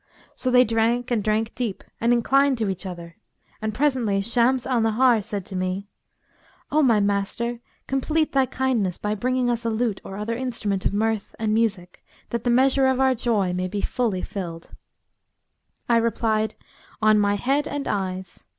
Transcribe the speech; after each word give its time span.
So 0.33 0.49
they 0.49 0.65
drank 0.65 1.11
and 1.11 1.23
drank 1.23 1.53
deep 1.53 1.83
and 1.99 2.11
inclined 2.11 2.57
to 2.57 2.69
each 2.69 2.87
other; 2.87 3.17
and 3.61 3.71
presently 3.71 4.19
Shams 4.19 4.65
al 4.65 4.81
Nahar 4.81 5.23
said 5.23 5.45
to 5.45 5.55
me, 5.55 5.89
'O 6.71 6.81
my 6.81 6.99
master, 6.99 7.59
complete 7.85 8.31
thy 8.31 8.47
kindness 8.47 8.97
by 8.97 9.13
bringing 9.13 9.47
us 9.47 9.63
a 9.63 9.69
lute 9.69 10.01
or 10.03 10.17
other 10.17 10.35
instrument 10.35 10.87
of 10.87 10.91
mirth 10.91 11.35
and 11.37 11.53
music 11.53 12.03
that 12.31 12.43
the 12.45 12.49
measure 12.49 12.87
of 12.87 12.99
our 12.99 13.13
joy 13.13 13.53
may 13.53 13.67
be 13.67 13.81
fully 13.81 14.23
filled.' 14.23 14.71
I 15.87 15.97
replied, 15.97 16.55
'On 16.99 17.19
my 17.19 17.35
head 17.35 17.67
and 17.67 17.87
eyes!' 17.87 18.45